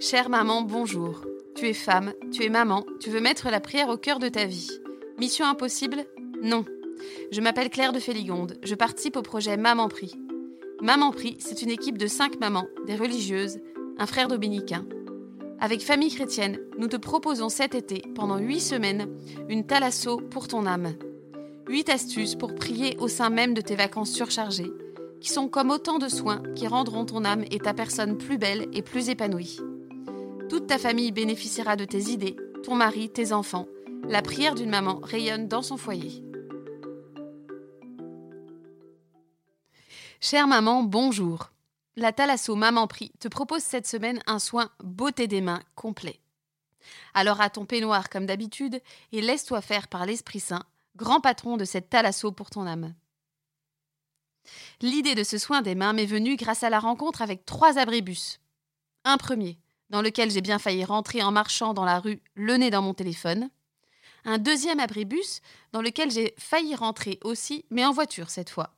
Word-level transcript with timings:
Chère 0.00 0.28
maman, 0.28 0.62
bonjour. 0.62 1.22
Tu 1.56 1.66
es 1.66 1.72
femme, 1.72 2.12
tu 2.30 2.44
es 2.44 2.48
maman, 2.48 2.84
tu 3.00 3.10
veux 3.10 3.20
mettre 3.20 3.50
la 3.50 3.58
prière 3.58 3.88
au 3.88 3.96
cœur 3.96 4.20
de 4.20 4.28
ta 4.28 4.44
vie. 4.44 4.70
Mission 5.18 5.44
impossible? 5.44 6.04
Non. 6.40 6.64
Je 7.32 7.40
m'appelle 7.40 7.68
Claire 7.68 7.92
de 7.92 7.98
Féligonde, 7.98 8.58
je 8.62 8.76
participe 8.76 9.16
au 9.16 9.22
projet 9.22 9.56
Maman 9.56 9.88
Prie. 9.88 10.14
Maman 10.80 11.10
Prie, 11.10 11.36
c'est 11.40 11.62
une 11.62 11.70
équipe 11.70 11.98
de 11.98 12.06
cinq 12.06 12.38
mamans, 12.38 12.68
des 12.86 12.94
religieuses, 12.94 13.58
un 13.98 14.06
frère 14.06 14.28
dominicain. 14.28 14.86
Avec 15.58 15.82
Famille 15.82 16.14
Chrétienne, 16.14 16.60
nous 16.78 16.86
te 16.86 16.96
proposons 16.96 17.48
cet 17.48 17.74
été, 17.74 18.02
pendant 18.14 18.38
huit 18.38 18.60
semaines, 18.60 19.08
une 19.48 19.66
thalasso 19.66 20.18
pour 20.30 20.46
ton 20.46 20.66
âme. 20.66 20.94
Huit 21.66 21.88
astuces 21.88 22.36
pour 22.36 22.54
prier 22.54 22.96
au 23.00 23.08
sein 23.08 23.30
même 23.30 23.52
de 23.52 23.62
tes 23.62 23.74
vacances 23.74 24.12
surchargées, 24.12 24.70
qui 25.20 25.30
sont 25.30 25.48
comme 25.48 25.70
autant 25.70 25.98
de 25.98 26.08
soins 26.08 26.42
qui 26.54 26.68
rendront 26.68 27.04
ton 27.04 27.24
âme 27.24 27.44
et 27.50 27.58
ta 27.58 27.74
personne 27.74 28.16
plus 28.16 28.38
belle 28.38 28.68
et 28.72 28.82
plus 28.82 29.08
épanouie. 29.08 29.58
Toute 30.48 30.66
ta 30.66 30.78
famille 30.78 31.12
bénéficiera 31.12 31.76
de 31.76 31.84
tes 31.84 32.10
idées, 32.10 32.36
ton 32.64 32.74
mari, 32.74 33.10
tes 33.10 33.32
enfants. 33.32 33.66
La 34.08 34.22
prière 34.22 34.54
d'une 34.54 34.70
maman 34.70 34.98
rayonne 35.02 35.46
dans 35.46 35.60
son 35.60 35.76
foyer. 35.76 36.24
Chère 40.20 40.46
maman, 40.46 40.82
bonjour. 40.84 41.50
La 41.96 42.12
Thalasso 42.12 42.54
Maman 42.54 42.86
Prie 42.86 43.12
te 43.20 43.28
propose 43.28 43.62
cette 43.62 43.86
semaine 43.86 44.22
un 44.26 44.38
soin 44.38 44.70
beauté 44.82 45.26
des 45.26 45.42
mains 45.42 45.60
complet. 45.74 46.18
Alors 47.12 47.42
à 47.42 47.50
ton 47.50 47.66
peignoir 47.66 48.08
comme 48.08 48.24
d'habitude 48.24 48.80
et 49.12 49.20
laisse-toi 49.20 49.60
faire 49.60 49.88
par 49.88 50.06
l'Esprit 50.06 50.40
Saint, 50.40 50.64
grand 50.96 51.20
patron 51.20 51.58
de 51.58 51.66
cette 51.66 51.90
Thalasso 51.90 52.32
pour 52.32 52.48
ton 52.48 52.66
âme. 52.66 52.94
L'idée 54.80 55.14
de 55.14 55.24
ce 55.24 55.36
soin 55.36 55.60
des 55.60 55.74
mains 55.74 55.92
m'est 55.92 56.06
venue 56.06 56.36
grâce 56.36 56.62
à 56.62 56.70
la 56.70 56.78
rencontre 56.78 57.20
avec 57.20 57.44
trois 57.44 57.76
abribus. 57.76 58.40
Un 59.04 59.18
premier, 59.18 59.58
dans 59.90 60.02
lequel 60.02 60.30
j'ai 60.30 60.40
bien 60.40 60.58
failli 60.58 60.84
rentrer 60.84 61.22
en 61.22 61.32
marchant 61.32 61.74
dans 61.74 61.84
la 61.84 62.00
rue, 62.00 62.20
le 62.34 62.56
nez 62.56 62.70
dans 62.70 62.82
mon 62.82 62.94
téléphone. 62.94 63.50
Un 64.24 64.38
deuxième 64.38 64.80
abribus, 64.80 65.40
dans 65.72 65.80
lequel 65.80 66.10
j'ai 66.10 66.34
failli 66.38 66.74
rentrer 66.74 67.18
aussi, 67.22 67.64
mais 67.70 67.84
en 67.84 67.92
voiture 67.92 68.30
cette 68.30 68.50
fois. 68.50 68.74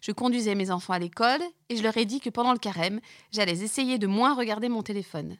Je 0.00 0.12
conduisais 0.12 0.54
mes 0.54 0.70
enfants 0.70 0.94
à 0.94 0.98
l'école 0.98 1.42
et 1.68 1.76
je 1.76 1.82
leur 1.82 1.96
ai 1.96 2.04
dit 2.04 2.20
que 2.20 2.30
pendant 2.30 2.52
le 2.52 2.58
carême, 2.58 3.00
j'allais 3.32 3.62
essayer 3.62 3.98
de 3.98 4.06
moins 4.06 4.34
regarder 4.34 4.68
mon 4.68 4.82
téléphone. 4.82 5.38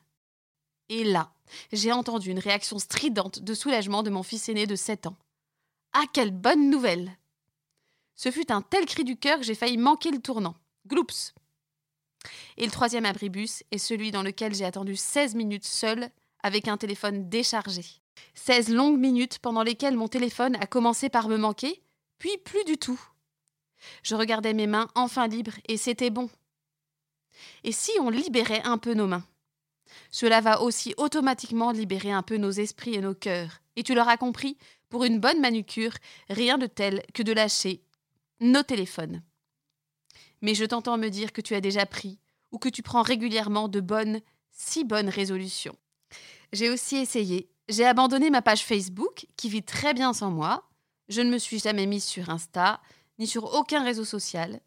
Et 0.89 1.05
là, 1.05 1.33
j'ai 1.73 1.93
entendu 1.93 2.31
une 2.31 2.39
réaction 2.39 2.79
stridente 2.79 3.41
de 3.41 3.55
soulagement 3.55 4.03
de 4.03 4.11
mon 4.11 4.23
fils 4.23 4.49
aîné 4.49 4.67
de 4.67 4.77
7 4.77 5.07
ans. 5.07 5.17
Ah, 5.93 6.05
quelle 6.13 6.31
bonne 6.31 6.71
nouvelle 6.71 7.17
Ce 8.15 8.31
fut 8.31 8.53
un 8.53 8.63
tel 8.63 8.87
cri 8.87 9.05
du 9.05 9.17
cœur 9.17 9.39
que 9.39 9.45
j'ai 9.45 9.55
failli 9.55 9.77
manquer 9.77 10.11
le 10.11 10.21
tournant. 10.21 10.57
Gloups 10.87 11.33
et 12.57 12.65
le 12.65 12.71
troisième 12.71 13.05
abribus 13.05 13.63
est 13.71 13.79
celui 13.79 14.11
dans 14.11 14.23
lequel 14.23 14.55
j'ai 14.55 14.65
attendu 14.65 14.97
16 14.97 15.35
minutes 15.35 15.67
seul 15.67 16.11
avec 16.43 16.69
un 16.69 16.77
téléphone 16.77 17.29
déchargé. 17.29 17.85
16 18.35 18.71
longues 18.71 18.99
minutes 18.99 19.39
pendant 19.39 19.63
lesquelles 19.63 19.97
mon 19.97 20.09
téléphone 20.09 20.57
a 20.57 20.67
commencé 20.67 21.09
par 21.09 21.29
me 21.29 21.37
manquer, 21.37 21.83
puis 22.19 22.37
plus 22.39 22.65
du 22.65 22.79
tout. 22.79 23.01
Je 24.03 24.15
regardais 24.15 24.55
mes 24.55 24.67
mains 24.67 24.89
enfin 24.95 25.29
libres 25.29 25.59
et 25.69 25.77
c'était 25.77 26.11
bon. 26.11 26.29
Et 27.65 27.73
si 27.73 27.93
on 28.01 28.11
libérait 28.11 28.63
un 28.65 28.79
peu 28.79 28.95
nos 28.95 29.07
mains? 29.07 29.25
Cela 30.11 30.41
va 30.41 30.61
aussi 30.61 30.95
automatiquement 30.97 31.71
libérer 31.71 32.13
un 32.13 32.23
peu 32.23 32.37
nos 32.37 32.51
esprits 32.51 32.95
et 32.95 33.01
nos 33.01 33.15
cœurs. 33.15 33.61
Et 33.77 33.83
tu 33.83 33.95
l'auras 33.95 34.17
compris, 34.17 34.59
pour 34.89 35.05
une 35.05 35.21
bonne 35.21 35.41
manucure, 35.41 35.93
rien 36.29 36.59
de 36.59 36.67
tel 36.67 37.03
que 37.15 37.23
de 37.23 37.33
lâcher 37.33 37.83
nos 38.41 38.63
téléphones 38.63 39.23
mais 40.41 40.55
je 40.55 40.65
t'entends 40.65 40.99
me 40.99 41.09
dire 41.09 41.33
que 41.33 41.41
tu 41.41 41.55
as 41.55 41.61
déjà 41.61 41.87
pris 41.87 42.19
ou 42.53 42.59
que 42.59 42.69
tu 42.69 42.83
prends 42.83 43.03
régulièrement 43.03 43.69
de 43.69 43.81
bonnes, 43.81 44.21
si 44.51 44.85
bonnes 44.85 45.09
résolutions. 45.09 45.77
J'ai 46.53 46.71
aussi 46.71 46.97
essayé. 46.97 47.51
J'ai 47.69 47.85
abandonné 47.85 48.31
ma 48.31 48.43
page 48.43 48.65
Facebook, 48.65 49.27
qui 49.37 49.49
vit 49.49 49.63
très 49.63 49.93
bien 49.93 50.13
sans 50.13 50.31
moi. 50.31 50.65
Je 51.09 51.21
ne 51.21 51.31
me 51.31 51.39
suis 51.39 51.59
jamais 51.59 51.87
mise 51.87 52.05
sur 52.05 52.31
Insta, 52.31 52.81
ni 53.19 53.27
sur 53.27 53.55
aucun 53.55 53.85
réseau 53.85 54.05
social. 54.05 54.61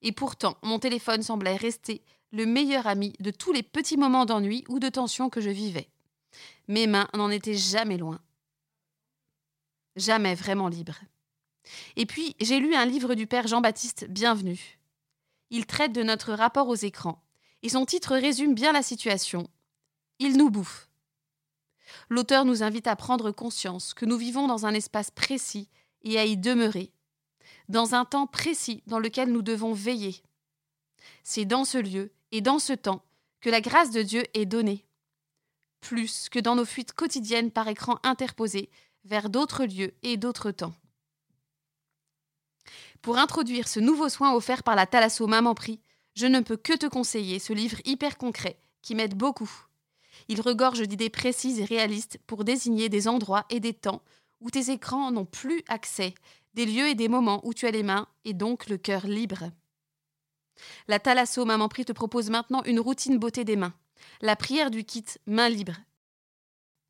Et 0.00 0.12
pourtant, 0.12 0.56
mon 0.62 0.78
téléphone 0.78 1.22
semblait 1.22 1.56
rester 1.56 2.02
le 2.32 2.46
meilleur 2.46 2.86
ami 2.86 3.14
de 3.20 3.30
tous 3.30 3.52
les 3.52 3.62
petits 3.62 3.96
moments 3.96 4.26
d'ennui 4.26 4.64
ou 4.68 4.78
de 4.78 4.88
tension 4.88 5.28
que 5.28 5.40
je 5.40 5.50
vivais. 5.50 5.88
Mes 6.68 6.86
mains 6.86 7.08
n'en 7.14 7.30
étaient 7.30 7.54
jamais 7.54 7.96
loin. 7.96 8.20
Jamais 9.96 10.34
vraiment 10.34 10.68
libres. 10.68 11.00
Et 11.96 12.06
puis, 12.06 12.36
j'ai 12.40 12.60
lu 12.60 12.74
un 12.74 12.86
livre 12.86 13.14
du 13.14 13.26
père 13.26 13.46
Jean-Baptiste 13.46 14.06
Bienvenu. 14.08 14.77
Il 15.50 15.66
traite 15.66 15.92
de 15.92 16.02
notre 16.02 16.32
rapport 16.32 16.68
aux 16.68 16.74
écrans, 16.74 17.22
et 17.62 17.68
son 17.68 17.86
titre 17.86 18.16
résume 18.16 18.54
bien 18.54 18.72
la 18.72 18.82
situation. 18.82 19.48
Il 20.18 20.36
nous 20.36 20.50
bouffe. 20.50 20.88
L'auteur 22.08 22.44
nous 22.44 22.62
invite 22.62 22.86
à 22.86 22.96
prendre 22.96 23.30
conscience 23.30 23.94
que 23.94 24.04
nous 24.04 24.16
vivons 24.16 24.46
dans 24.46 24.66
un 24.66 24.74
espace 24.74 25.10
précis 25.10 25.68
et 26.02 26.18
à 26.18 26.24
y 26.24 26.36
demeurer, 26.36 26.92
dans 27.68 27.94
un 27.94 28.04
temps 28.04 28.26
précis 28.26 28.82
dans 28.86 28.98
lequel 28.98 29.32
nous 29.32 29.42
devons 29.42 29.72
veiller. 29.72 30.22
C'est 31.22 31.44
dans 31.44 31.64
ce 31.64 31.78
lieu 31.78 32.12
et 32.32 32.40
dans 32.40 32.58
ce 32.58 32.72
temps 32.72 33.04
que 33.40 33.50
la 33.50 33.60
grâce 33.60 33.90
de 33.90 34.02
Dieu 34.02 34.24
est 34.34 34.46
donnée, 34.46 34.86
plus 35.80 36.28
que 36.28 36.38
dans 36.38 36.56
nos 36.56 36.64
fuites 36.64 36.92
quotidiennes 36.92 37.50
par 37.50 37.68
écran 37.68 37.98
interposé 38.02 38.70
vers 39.04 39.30
d'autres 39.30 39.64
lieux 39.64 39.94
et 40.02 40.16
d'autres 40.16 40.50
temps. 40.50 40.74
Pour 43.02 43.18
introduire 43.18 43.68
ce 43.68 43.80
nouveau 43.80 44.08
soin 44.08 44.34
offert 44.34 44.62
par 44.62 44.76
la 44.76 44.86
Thalasso 44.86 45.26
Maman 45.26 45.54
Prix, 45.54 45.80
je 46.14 46.26
ne 46.26 46.40
peux 46.40 46.56
que 46.56 46.76
te 46.76 46.86
conseiller 46.86 47.38
ce 47.38 47.52
livre 47.52 47.78
hyper 47.84 48.18
concret 48.18 48.58
qui 48.82 48.94
m'aide 48.94 49.14
beaucoup. 49.14 49.50
Il 50.28 50.40
regorge 50.40 50.82
d'idées 50.82 51.10
précises 51.10 51.60
et 51.60 51.64
réalistes 51.64 52.18
pour 52.26 52.44
désigner 52.44 52.88
des 52.88 53.06
endroits 53.06 53.46
et 53.50 53.60
des 53.60 53.74
temps 53.74 54.02
où 54.40 54.50
tes 54.50 54.70
écrans 54.70 55.10
n'ont 55.10 55.24
plus 55.24 55.62
accès, 55.68 56.14
des 56.54 56.66
lieux 56.66 56.88
et 56.88 56.94
des 56.94 57.08
moments 57.08 57.40
où 57.44 57.54
tu 57.54 57.66
as 57.66 57.70
les 57.70 57.82
mains 57.82 58.08
et 58.24 58.34
donc 58.34 58.68
le 58.68 58.78
cœur 58.78 59.06
libre. 59.06 59.50
La 60.88 60.98
Thalasso 60.98 61.44
Maman 61.44 61.68
Prix 61.68 61.84
te 61.84 61.92
propose 61.92 62.30
maintenant 62.30 62.62
une 62.64 62.80
routine 62.80 63.18
beauté 63.18 63.44
des 63.44 63.56
mains, 63.56 63.74
la 64.20 64.36
prière 64.36 64.70
du 64.70 64.84
kit 64.84 65.04
main 65.26 65.48
libre. 65.48 65.74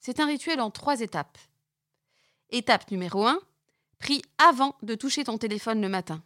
C'est 0.00 0.20
un 0.20 0.26
rituel 0.26 0.60
en 0.60 0.70
trois 0.70 1.00
étapes. 1.00 1.38
Étape 2.50 2.90
numéro 2.90 3.26
1, 3.26 3.40
Prie 3.98 4.22
avant 4.38 4.76
de 4.82 4.94
toucher 4.94 5.24
ton 5.24 5.38
téléphone 5.38 5.80
le 5.82 5.88
matin. 5.88 6.22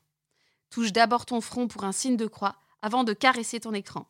Touche 0.71 0.93
d'abord 0.93 1.27
ton 1.27 1.41
front 1.41 1.69
pour 1.69 1.85
un 1.85 1.93
signe 1.93 2.17
de 2.17 2.27
croix 2.27 2.57
avant 2.83 3.05
de 3.05 3.13
caresser 3.13 3.61
ton 3.61 3.73
écran. 3.73 4.07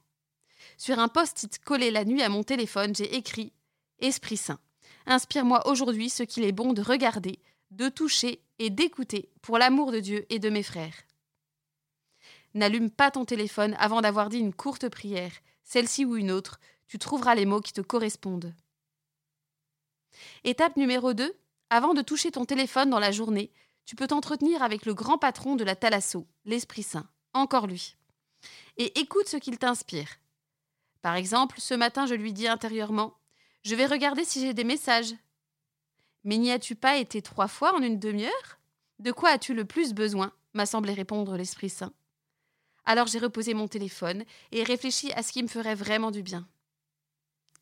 Sur 0.76 0.98
un 0.98 1.08
post-it 1.08 1.58
collé 1.60 1.90
la 1.90 2.04
nuit 2.04 2.22
à 2.22 2.28
mon 2.28 2.42
téléphone, 2.42 2.94
j'ai 2.94 3.16
écrit 3.16 3.52
Esprit 3.98 4.36
Saint, 4.36 4.60
inspire-moi 5.06 5.66
aujourd'hui 5.68 6.10
ce 6.10 6.22
qu'il 6.22 6.44
est 6.44 6.52
bon 6.52 6.72
de 6.72 6.82
regarder, 6.82 7.38
de 7.70 7.88
toucher 7.88 8.42
et 8.58 8.70
d'écouter 8.70 9.30
pour 9.42 9.58
l'amour 9.58 9.92
de 9.92 10.00
Dieu 10.00 10.26
et 10.30 10.38
de 10.38 10.50
mes 10.50 10.62
frères. 10.62 10.94
N'allume 12.54 12.90
pas 12.90 13.10
ton 13.10 13.24
téléphone 13.24 13.74
avant 13.78 14.00
d'avoir 14.00 14.28
dit 14.28 14.38
une 14.38 14.54
courte 14.54 14.88
prière, 14.88 15.32
celle-ci 15.64 16.04
ou 16.04 16.16
une 16.16 16.30
autre, 16.30 16.60
tu 16.86 16.98
trouveras 16.98 17.34
les 17.34 17.46
mots 17.46 17.60
qui 17.60 17.72
te 17.72 17.80
correspondent. 17.80 18.54
Étape 20.44 20.76
numéro 20.76 21.14
2, 21.14 21.34
avant 21.72 21.94
de 21.94 22.02
toucher 22.02 22.30
ton 22.30 22.44
téléphone 22.44 22.90
dans 22.90 22.98
la 22.98 23.12
journée, 23.12 23.50
tu 23.86 23.96
peux 23.96 24.06
t'entretenir 24.06 24.62
avec 24.62 24.84
le 24.84 24.92
grand 24.92 25.16
patron 25.16 25.56
de 25.56 25.64
la 25.64 25.74
Thalasso, 25.74 26.26
l'Esprit 26.44 26.82
Saint, 26.82 27.08
encore 27.32 27.66
lui. 27.66 27.96
Et 28.76 29.00
écoute 29.00 29.26
ce 29.26 29.38
qu'il 29.38 29.56
t'inspire. 29.56 30.18
Par 31.00 31.14
exemple, 31.14 31.56
ce 31.60 31.72
matin, 31.72 32.04
je 32.04 32.12
lui 32.12 32.34
dis 32.34 32.46
intérieurement 32.46 33.14
Je 33.64 33.74
vais 33.74 33.86
regarder 33.86 34.26
si 34.26 34.38
j'ai 34.42 34.52
des 34.52 34.64
messages. 34.64 35.14
Mais 36.24 36.36
n'y 36.36 36.50
as-tu 36.50 36.74
pas 36.74 36.98
été 36.98 37.22
trois 37.22 37.48
fois 37.48 37.74
en 37.74 37.80
une 37.80 37.98
demi-heure? 37.98 38.58
De 38.98 39.10
quoi 39.10 39.30
as-tu 39.30 39.54
le 39.54 39.64
plus 39.64 39.94
besoin? 39.94 40.30
m'a 40.52 40.66
semblé 40.66 40.92
répondre 40.92 41.38
l'Esprit 41.38 41.70
Saint. 41.70 41.94
Alors 42.84 43.06
j'ai 43.06 43.18
reposé 43.18 43.54
mon 43.54 43.66
téléphone 43.66 44.24
et 44.50 44.62
réfléchi 44.62 45.10
à 45.14 45.22
ce 45.22 45.32
qui 45.32 45.42
me 45.42 45.48
ferait 45.48 45.74
vraiment 45.74 46.10
du 46.10 46.22
bien. 46.22 46.46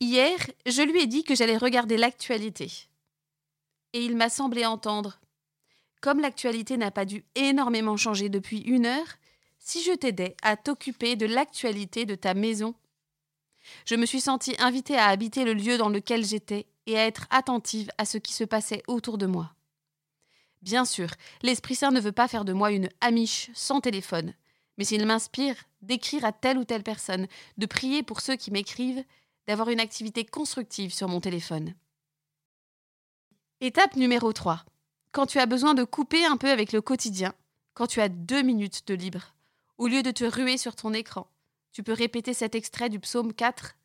Hier, 0.01 0.37
je 0.67 0.83
lui 0.83 1.01
ai 1.01 1.07
dit 1.07 1.23
que 1.23 1.37
j'allais 1.37 1.57
regarder 1.57 1.97
l'actualité 1.97 2.90
et 3.93 4.05
il 4.05 4.17
m'a 4.17 4.29
semblé 4.29 4.65
entendre. 4.67 5.21
Comme 6.01 6.21
l'actualité 6.21 6.77
n'a 6.77 6.91
pas 6.91 7.05
dû 7.05 7.25
énormément 7.35 7.97
changer 7.97 8.29
depuis 8.29 8.61
une 8.61 8.87
heure, 8.87 9.17
si 9.59 9.83
je 9.83 9.93
t'aidais 9.93 10.37
à 10.43 10.57
t'occuper 10.57 11.17
de 11.17 11.27
l'actualité 11.27 12.07
de 12.07 12.15
ta 12.15 12.35
maison. 12.35 12.75
Je 13.85 13.95
me 13.95 14.07
suis 14.07 14.21
sentie 14.21 14.57
invitée 14.59 14.97
à 14.97 15.09
habiter 15.09 15.45
le 15.45 15.53
lieu 15.53 15.77
dans 15.77 15.91
lequel 15.91 16.25
j'étais 16.25 16.67
et 16.87 16.99
à 16.99 17.07
être 17.07 17.27
attentive 17.31 17.91
à 17.99 18.05
ce 18.05 18.19
qui 18.19 18.33
se 18.33 18.45
passait 18.45 18.83
autour 18.89 19.19
de 19.19 19.27
moi. 19.27 19.55
Bien 20.63 20.85
sûr, 20.85 21.09
l'Esprit 21.43 21.75
Saint 21.75 21.91
ne 21.91 22.01
veut 22.01 22.13
pas 22.13 22.29
faire 22.29 22.45
de 22.45 22.53
moi 22.53 22.71
une 22.71 22.89
amiche 23.01 23.51
sans 23.55 23.81
téléphone, 23.81 24.35
mais 24.79 24.85
s'il 24.85 25.07
m'inspire 25.07 25.57
d'écrire 25.83 26.25
à 26.25 26.33
telle 26.33 26.59
ou 26.59 26.65
telle 26.65 26.83
personne, 26.83 27.27
de 27.59 27.67
prier 27.67 28.03
pour 28.03 28.21
ceux 28.21 28.37
qui 28.37 28.51
m'écrivent, 28.51 29.05
d'avoir 29.47 29.71
une 29.71 29.81
activité 29.81 30.25
constructive 30.25 30.93
sur 30.93 31.09
mon 31.09 31.21
téléphone. 31.21 31.75
Étape 33.63 33.97
numéro 33.97 34.33
3. 34.33 34.65
Quand 35.13 35.27
tu 35.27 35.39
as 35.39 35.45
besoin 35.45 35.75
de 35.75 35.85
couper 35.85 36.25
un 36.25 36.39
peu 36.39 36.49
avec 36.49 36.73
le 36.73 36.81
quotidien, 36.81 37.35
quand 37.75 37.87
tu 37.87 38.01
as 38.01 38.09
deux 38.09 38.41
minutes 38.41 38.87
de 38.87 38.95
libre, 38.95 39.35
au 39.77 39.87
lieu 39.87 40.03
de 40.03 40.11
te 40.11 40.25
ruer 40.25 40.57
sur 40.57 40.75
ton 40.75 40.95
écran, 40.95 41.31
tu 41.71 41.83
peux 41.83 41.93
répéter 41.93 42.33
cet 42.33 42.55
extrait 42.55 42.89
du 42.89 42.99
psaume 43.01 43.35
4. 43.35 43.77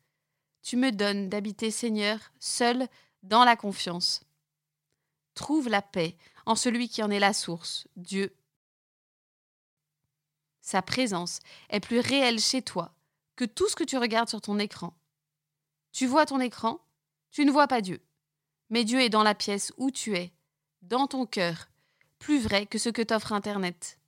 Tu 0.62 0.78
me 0.78 0.92
donnes 0.92 1.28
d'habiter, 1.28 1.70
Seigneur, 1.70 2.18
seul 2.40 2.88
dans 3.22 3.44
la 3.44 3.54
confiance. 3.54 4.22
Trouve 5.34 5.68
la 5.68 5.82
paix 5.82 6.16
en 6.46 6.54
celui 6.54 6.88
qui 6.88 7.02
en 7.02 7.10
est 7.10 7.20
la 7.20 7.34
source, 7.34 7.86
Dieu. 7.96 8.34
Sa 10.62 10.80
présence 10.80 11.40
est 11.68 11.80
plus 11.80 12.00
réelle 12.00 12.40
chez 12.40 12.62
toi 12.62 12.94
que 13.36 13.44
tout 13.44 13.68
ce 13.68 13.76
que 13.76 13.84
tu 13.84 13.98
regardes 13.98 14.30
sur 14.30 14.40
ton 14.40 14.58
écran. 14.58 14.96
Tu 15.92 16.06
vois 16.06 16.24
ton 16.24 16.40
écran, 16.40 16.80
tu 17.30 17.44
ne 17.44 17.52
vois 17.52 17.68
pas 17.68 17.82
Dieu. 17.82 18.00
Mais 18.70 18.84
Dieu 18.84 19.00
est 19.00 19.08
dans 19.08 19.22
la 19.22 19.34
pièce 19.34 19.72
où 19.76 19.90
tu 19.90 20.16
es, 20.16 20.32
dans 20.82 21.06
ton 21.06 21.26
cœur, 21.26 21.68
plus 22.18 22.40
vrai 22.40 22.66
que 22.66 22.78
ce 22.78 22.88
que 22.88 23.02
t'offre 23.02 23.32
Internet. 23.32 23.98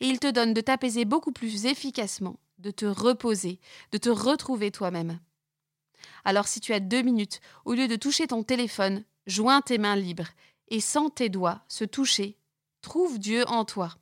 Et 0.00 0.06
il 0.06 0.18
te 0.18 0.30
donne 0.30 0.54
de 0.54 0.60
t'apaiser 0.60 1.04
beaucoup 1.04 1.32
plus 1.32 1.66
efficacement, 1.66 2.38
de 2.58 2.70
te 2.70 2.86
reposer, 2.86 3.60
de 3.92 3.98
te 3.98 4.08
retrouver 4.08 4.70
toi-même. 4.70 5.20
Alors 6.24 6.48
si 6.48 6.60
tu 6.60 6.72
as 6.72 6.80
deux 6.80 7.02
minutes, 7.02 7.40
au 7.64 7.74
lieu 7.74 7.88
de 7.88 7.96
toucher 7.96 8.26
ton 8.26 8.42
téléphone, 8.42 9.04
joins 9.26 9.62
tes 9.62 9.78
mains 9.78 9.96
libres 9.96 10.28
et 10.68 10.80
sens 10.80 11.10
tes 11.14 11.28
doigts 11.28 11.62
se 11.68 11.84
toucher. 11.84 12.36
Trouve 12.82 13.18
Dieu 13.18 13.44
en 13.48 13.64
toi. 13.64 13.96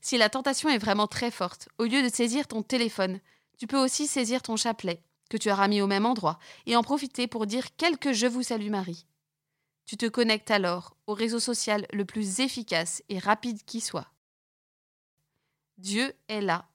Si 0.00 0.18
la 0.18 0.28
tentation 0.28 0.68
est 0.68 0.78
vraiment 0.78 1.06
très 1.06 1.30
forte, 1.30 1.68
au 1.78 1.84
lieu 1.84 2.02
de 2.02 2.08
saisir 2.08 2.46
ton 2.46 2.62
téléphone, 2.62 3.20
tu 3.58 3.66
peux 3.66 3.78
aussi 3.78 4.06
saisir 4.06 4.42
ton 4.42 4.56
chapelet, 4.56 5.02
que 5.28 5.36
tu 5.36 5.50
auras 5.50 5.68
mis 5.68 5.80
au 5.80 5.86
même 5.86 6.06
endroit, 6.06 6.38
et 6.66 6.76
en 6.76 6.82
profiter 6.82 7.26
pour 7.26 7.46
dire 7.46 7.76
quelque 7.76 8.12
Je 8.12 8.26
vous 8.26 8.42
salue 8.42 8.70
Marie. 8.70 9.06
Tu 9.84 9.96
te 9.96 10.06
connectes 10.06 10.50
alors 10.50 10.96
au 11.06 11.14
réseau 11.14 11.38
social 11.38 11.86
le 11.92 12.04
plus 12.04 12.40
efficace 12.40 13.02
et 13.08 13.18
rapide 13.18 13.62
qui 13.64 13.80
soit. 13.80 14.08
Dieu 15.78 16.12
est 16.28 16.40
là 16.40 16.68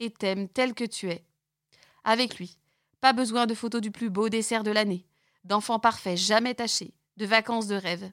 et 0.00 0.10
t'aime 0.10 0.48
tel 0.48 0.74
que 0.74 0.84
tu 0.84 1.10
es. 1.10 1.24
Avec 2.04 2.38
lui, 2.38 2.56
pas 3.00 3.12
besoin 3.12 3.46
de 3.46 3.54
photos 3.54 3.80
du 3.80 3.90
plus 3.90 4.10
beau 4.10 4.28
dessert 4.28 4.64
de 4.64 4.70
l'année, 4.70 5.06
d'enfants 5.44 5.78
parfaits 5.78 6.16
jamais 6.16 6.54
tachés, 6.54 6.94
de 7.16 7.26
vacances 7.26 7.66
de 7.66 7.76
rêve. 7.76 8.10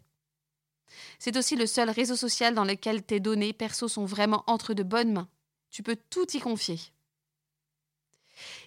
C'est 1.17 1.37
aussi 1.37 1.55
le 1.55 1.65
seul 1.65 1.89
réseau 1.89 2.15
social 2.15 2.53
dans 2.53 2.65
lequel 2.65 3.03
tes 3.03 3.19
données 3.19 3.53
perso 3.53 3.87
sont 3.87 4.05
vraiment 4.05 4.43
entre 4.47 4.73
de 4.73 4.83
bonnes 4.83 5.13
mains. 5.13 5.29
Tu 5.71 5.81
peux 5.81 5.97
tout 6.09 6.29
y 6.35 6.39
confier. 6.39 6.79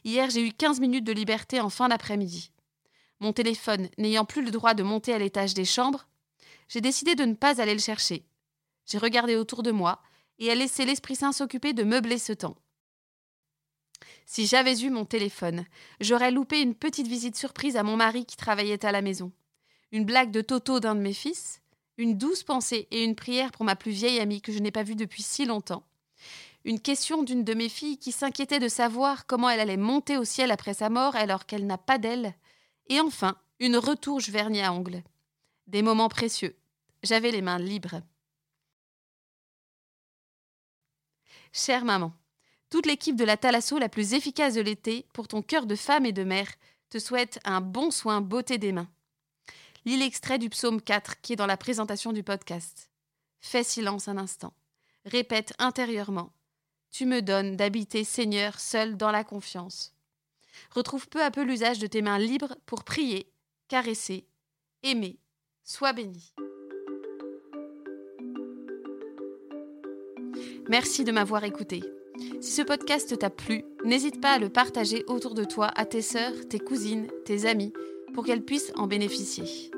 Hier, 0.05 0.31
j'ai 0.31 0.47
eu 0.47 0.53
15 0.53 0.81
minutes 0.81 1.05
de 1.05 1.13
liberté 1.13 1.61
en 1.61 1.71
fin 1.71 1.89
d'après-midi. 1.89 2.53
Mon 3.21 3.33
téléphone 3.33 3.89
n'ayant 3.99 4.25
plus 4.25 4.45
le 4.45 4.51
droit 4.51 4.75
de 4.75 4.83
monter 4.83 5.13
à 5.13 5.19
l'étage 5.19 5.55
des 5.55 5.65
chambres, 5.65 6.07
j'ai 6.69 6.81
décidé 6.81 7.15
de 7.15 7.25
ne 7.25 7.35
pas 7.35 7.61
aller 7.61 7.75
le 7.75 7.81
chercher. 7.81 8.25
J'ai 8.87 8.99
regardé 8.99 9.37
autour 9.37 9.63
de 9.63 9.71
moi 9.71 10.03
et 10.39 10.51
à 10.51 10.55
laisser 10.55 10.85
l'Esprit 10.85 11.17
Saint 11.17 11.33
s'occuper 11.33 11.73
de 11.73 11.85
meubler 11.85 12.19
ce 12.19 12.33
temps. 12.33 12.57
Si 14.27 14.47
j'avais 14.47 14.79
eu 14.81 14.91
mon 14.91 15.05
téléphone, 15.05 15.65
j'aurais 16.01 16.31
loupé 16.31 16.61
une 16.61 16.75
petite 16.75 17.07
visite 17.07 17.37
surprise 17.37 17.77
à 17.77 17.83
mon 17.83 17.97
mari 17.97 18.27
qui 18.27 18.37
travaillait 18.37 18.85
à 18.85 18.93
la 18.93 19.01
maison, 19.01 19.33
une 19.93 20.05
blague 20.05 20.31
de 20.31 20.41
Toto 20.41 20.81
d'un 20.81 20.95
de 20.95 21.01
mes 21.01 21.15
fils, 21.15 21.63
une 21.97 22.19
douce 22.19 22.43
pensée 22.43 22.89
et 22.91 23.05
une 23.05 23.15
prière 23.15 23.53
pour 23.53 23.65
ma 23.65 23.77
plus 23.77 23.93
vieille 23.93 24.21
amie 24.21 24.43
que 24.43 24.53
je 24.53 24.59
n'ai 24.59 24.73
pas 24.73 24.83
vue 24.83 24.97
depuis 24.97 25.23
si 25.23 25.47
longtemps, 25.47 25.85
une 26.67 26.81
question 26.81 27.23
d'une 27.23 27.45
de 27.45 27.55
mes 27.55 27.69
filles 27.69 27.97
qui 27.97 28.11
s'inquiétait 28.11 28.59
de 28.59 28.67
savoir 28.67 29.27
comment 29.27 29.49
elle 29.49 29.61
allait 29.61 29.77
monter 29.77 30.19
au 30.19 30.25
ciel 30.25 30.51
après 30.51 30.75
sa 30.75 30.91
mort 30.91 31.15
alors 31.15 31.47
qu'elle 31.47 31.65
n'a 31.65 31.79
pas 31.79 31.97
d'aile, 31.97 32.35
et 32.89 33.01
enfin 33.01 33.37
une 33.61 33.77
retouche 33.77 34.31
vernis 34.31 34.63
à 34.63 34.73
ongles. 34.73 35.05
Des 35.69 35.83
moments 35.83 36.09
précieux. 36.09 36.57
J'avais 37.05 37.31
les 37.31 37.41
mains 37.41 37.61
libres. 37.61 38.03
Chère 41.53 41.85
maman, 41.85 42.13
toute 42.69 42.87
l'équipe 42.87 43.17
de 43.17 43.25
la 43.25 43.37
Thalasso 43.37 43.79
la 43.79 43.89
plus 43.89 44.13
efficace 44.13 44.55
de 44.55 44.61
l'été, 44.61 45.07
pour 45.13 45.29
ton 45.29 45.43
cœur 45.43 45.67
de 45.67 45.77
femme 45.77 46.05
et 46.05 46.13
de 46.13 46.25
mère, 46.25 46.51
te 46.91 46.99
souhaite 46.99 47.39
un 47.45 47.61
bon 47.61 47.93
soin 47.93 48.21
beauté 48.21 48.59
des 48.59 48.73
mains. 48.73 48.91
Lis 49.85 49.99
l'extrait 49.99 50.41
du 50.41 50.51
psaume 50.51 50.83
4 50.83 51.21
qui 51.21 51.35
est 51.35 51.37
dans 51.37 51.47
la 51.47 51.57
présentation 51.57 52.13
du 52.13 52.25
podcast. 52.25 52.91
Fais 53.39 53.63
silence 53.63 54.09
un 54.09 54.19
instant. 54.19 54.53
Répète 55.05 55.55
intérieurement. 55.61 56.33
Tu 56.91 57.07
me 57.07 57.21
donnes 57.21 57.57
d'habiter, 57.57 58.05
Seigneur, 58.05 58.59
seul 58.59 58.97
dans 58.97 59.11
la 59.11 59.25
confiance. 59.25 59.95
Retrouve 60.71 61.09
peu 61.09 61.23
à 61.23 61.31
peu 61.31 61.43
l'usage 61.43 61.79
de 61.79 61.87
tes 61.87 62.03
mains 62.03 62.19
libres 62.19 62.57
pour 62.67 62.85
prier, 62.85 63.31
caresser, 63.69 64.27
aimer. 64.83 65.19
Sois 65.65 65.93
béni. 65.93 66.33
Merci 70.69 71.05
de 71.05 71.13
m'avoir 71.13 71.45
écouté. 71.45 71.83
Si 72.41 72.51
ce 72.51 72.63
podcast 72.63 73.19
t'a 73.19 73.31
plu, 73.31 73.65
n'hésite 73.85 74.21
pas 74.21 74.33
à 74.33 74.39
le 74.39 74.49
partager 74.49 75.05
autour 75.07 75.35
de 75.35 75.45
toi 75.45 75.71
à 75.77 75.85
tes 75.85 76.03
sœurs, 76.03 76.49
tes 76.49 76.59
cousines, 76.59 77.09
tes 77.25 77.47
amis, 77.47 77.73
pour 78.15 78.25
qu'elles 78.25 78.45
puissent 78.45 78.73
en 78.77 78.87
bénéficier. 78.87 79.71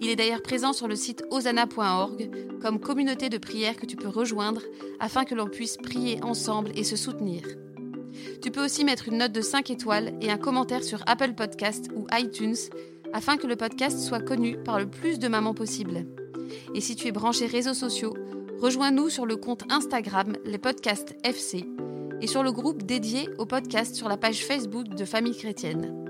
Il 0.00 0.08
est 0.08 0.16
d'ailleurs 0.16 0.42
présent 0.42 0.72
sur 0.72 0.88
le 0.88 0.96
site 0.96 1.24
osana.org 1.30 2.30
comme 2.60 2.80
communauté 2.80 3.28
de 3.28 3.38
prière 3.38 3.76
que 3.76 3.86
tu 3.86 3.96
peux 3.96 4.08
rejoindre 4.08 4.62
afin 5.00 5.24
que 5.24 5.34
l'on 5.34 5.48
puisse 5.48 5.76
prier 5.76 6.22
ensemble 6.22 6.70
et 6.74 6.84
se 6.84 6.96
soutenir. 6.96 7.42
Tu 8.42 8.50
peux 8.50 8.64
aussi 8.64 8.84
mettre 8.84 9.08
une 9.08 9.18
note 9.18 9.32
de 9.32 9.40
5 9.40 9.70
étoiles 9.70 10.14
et 10.20 10.30
un 10.30 10.38
commentaire 10.38 10.84
sur 10.84 11.02
Apple 11.06 11.34
Podcast 11.34 11.88
ou 11.94 12.06
iTunes 12.12 12.56
afin 13.12 13.36
que 13.36 13.46
le 13.46 13.56
podcast 13.56 13.98
soit 13.98 14.20
connu 14.20 14.56
par 14.62 14.78
le 14.78 14.86
plus 14.86 15.18
de 15.18 15.28
mamans 15.28 15.54
possible. 15.54 16.06
Et 16.74 16.80
si 16.80 16.96
tu 16.96 17.08
es 17.08 17.12
branché 17.12 17.46
réseaux 17.46 17.74
sociaux, 17.74 18.14
rejoins-nous 18.60 19.08
sur 19.08 19.26
le 19.26 19.36
compte 19.36 19.64
Instagram 19.70 20.36
Les 20.44 20.58
Podcasts 20.58 21.16
FC 21.24 21.64
et 22.20 22.26
sur 22.26 22.42
le 22.42 22.52
groupe 22.52 22.82
dédié 22.82 23.28
au 23.38 23.46
podcast 23.46 23.94
sur 23.94 24.08
la 24.08 24.16
page 24.16 24.44
Facebook 24.44 24.88
de 24.88 25.04
Famille 25.04 25.36
Chrétienne. 25.36 26.05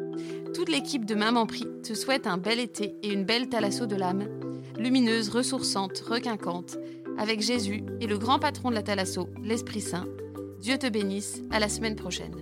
Toute 0.57 0.71
l'équipe 0.71 1.05
de 1.05 1.15
Maman 1.15 1.45
Prie 1.45 1.69
te 1.83 1.93
souhaite 1.93 2.27
un 2.27 2.39
bel 2.39 2.61
été 2.61 2.97
et 3.03 3.13
une 3.13 3.27
belle 3.27 3.51
thalasso 3.51 3.85
de 3.85 3.95
l'âme, 3.95 4.27
lumineuse, 4.79 5.29
ressourçante, 5.29 5.99
requinquante, 5.99 6.79
avec 7.19 7.43
Jésus 7.43 7.85
et 8.01 8.07
le 8.07 8.17
grand 8.17 8.39
patron 8.39 8.71
de 8.71 8.75
la 8.75 8.83
thalasso, 8.83 9.29
l'Esprit 9.43 9.83
Saint. 9.83 10.07
Dieu 10.59 10.79
te 10.79 10.89
bénisse, 10.89 11.43
à 11.51 11.61
la 11.61 11.69
semaine 11.69 11.95
prochaine. 11.95 12.37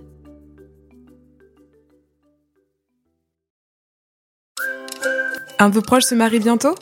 Un 5.59 5.69
peu 5.69 5.81
proche 5.81 6.05
se 6.05 6.15
marie 6.15 6.39
bientôt? 6.39 6.75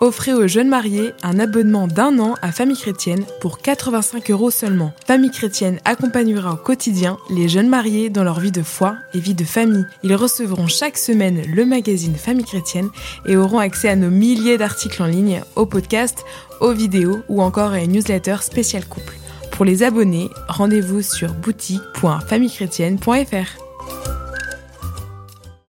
Offrez 0.00 0.34
aux 0.34 0.46
jeunes 0.46 0.68
mariés 0.68 1.14
un 1.22 1.38
abonnement 1.38 1.86
d'un 1.86 2.18
an 2.18 2.34
à 2.42 2.52
Famille 2.52 2.76
Chrétienne 2.76 3.24
pour 3.40 3.56
85 3.58 4.30
euros 4.30 4.50
seulement. 4.50 4.92
Famille 5.06 5.30
Chrétienne 5.30 5.80
accompagnera 5.86 6.52
au 6.52 6.56
quotidien 6.56 7.16
les 7.30 7.48
jeunes 7.48 7.70
mariés 7.70 8.10
dans 8.10 8.22
leur 8.22 8.38
vie 8.38 8.52
de 8.52 8.62
foi 8.62 8.96
et 9.14 9.20
vie 9.20 9.32
de 9.34 9.44
famille. 9.44 9.86
Ils 10.02 10.14
recevront 10.14 10.66
chaque 10.66 10.98
semaine 10.98 11.40
le 11.46 11.64
magazine 11.64 12.14
Famille 12.14 12.44
Chrétienne 12.44 12.90
et 13.24 13.38
auront 13.38 13.58
accès 13.58 13.88
à 13.88 13.96
nos 13.96 14.10
milliers 14.10 14.58
d'articles 14.58 15.02
en 15.02 15.06
ligne, 15.06 15.40
aux 15.54 15.64
podcasts, 15.64 16.26
aux 16.60 16.72
vidéos 16.72 17.22
ou 17.28 17.40
encore 17.40 17.72
à 17.72 17.80
une 17.80 17.92
newsletter 17.92 18.36
spéciale 18.42 18.84
couple. 18.84 19.14
Pour 19.50 19.64
les 19.64 19.82
abonnés, 19.82 20.28
rendez-vous 20.48 21.00
sur 21.00 21.32
boutique.famillechrétienne.fr. 21.32 23.65